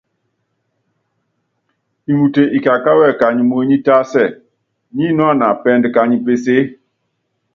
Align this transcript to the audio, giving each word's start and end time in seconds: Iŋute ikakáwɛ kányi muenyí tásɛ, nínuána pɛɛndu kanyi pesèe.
Iŋute 2.11 2.41
ikakáwɛ 2.57 3.07
kányi 3.19 3.43
muenyí 3.49 3.77
tásɛ, 3.85 4.23
nínuána 4.95 5.47
pɛɛndu 5.61 5.89
kanyi 5.95 6.17
pesèe. 6.25 6.61